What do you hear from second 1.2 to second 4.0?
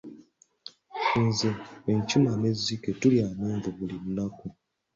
Nze, enkima n'ezzike tulya amenvu buli